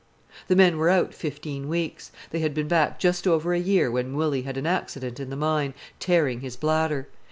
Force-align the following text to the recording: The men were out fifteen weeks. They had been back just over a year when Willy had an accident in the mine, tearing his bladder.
The 0.47 0.55
men 0.55 0.79
were 0.79 0.89
out 0.89 1.13
fifteen 1.13 1.67
weeks. 1.67 2.11
They 2.31 2.39
had 2.39 2.55
been 2.55 2.67
back 2.67 2.97
just 2.97 3.27
over 3.27 3.53
a 3.53 3.59
year 3.59 3.91
when 3.91 4.15
Willy 4.15 4.41
had 4.41 4.57
an 4.57 4.65
accident 4.65 5.19
in 5.19 5.29
the 5.29 5.35
mine, 5.35 5.75
tearing 5.99 6.39
his 6.41 6.55
bladder. 6.55 7.07